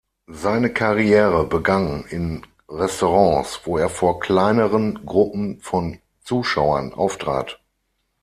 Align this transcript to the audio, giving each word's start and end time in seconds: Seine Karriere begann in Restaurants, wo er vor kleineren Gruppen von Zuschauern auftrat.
Seine 0.31 0.73
Karriere 0.73 1.43
begann 1.45 2.05
in 2.09 2.41
Restaurants, 2.67 3.61
wo 3.65 3.77
er 3.77 3.87
vor 3.87 4.19
kleineren 4.19 5.05
Gruppen 5.05 5.59
von 5.61 5.99
Zuschauern 6.23 6.91
auftrat. 6.91 7.59